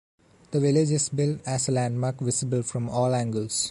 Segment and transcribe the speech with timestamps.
[0.49, 3.59] The village is built as a landmark visible from all angles.